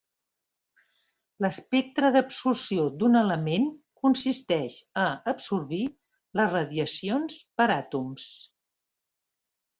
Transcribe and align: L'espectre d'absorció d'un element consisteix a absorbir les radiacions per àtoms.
L'espectre 1.45 2.09
d'absorció 2.15 2.85
d'un 3.03 3.17
element 3.19 3.67
consisteix 4.07 4.79
a 5.03 5.05
absorbir 5.35 5.83
les 6.41 6.51
radiacions 6.57 7.39
per 7.61 7.71
àtoms. 7.79 8.27